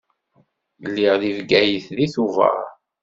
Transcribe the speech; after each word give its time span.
Lliɣ 0.87 1.13
deg 1.21 1.33
Bgayet 1.39 1.87
deg 1.97 2.11
Tubeṛ. 2.13 2.57